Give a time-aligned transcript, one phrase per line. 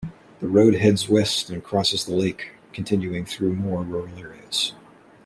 [0.39, 4.73] The road heads west and crosses the lake, continuing through more rural areas.